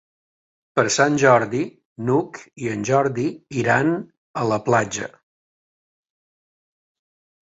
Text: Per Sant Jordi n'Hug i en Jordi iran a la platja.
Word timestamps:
Per 0.77 0.83
Sant 0.93 1.17
Jordi 1.23 1.59
n'Hug 2.07 2.39
i 2.63 2.71
en 2.75 2.85
Jordi 2.89 3.25
iran 3.65 3.91
a 4.45 4.47
la 4.53 4.59
platja. 4.71 5.11